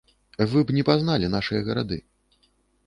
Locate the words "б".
0.69-0.77